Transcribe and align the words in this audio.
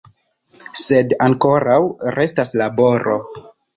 Sed 0.83 1.13
ankoraŭ 1.27 1.77
restas 2.17 2.59
laboro. 2.63 3.19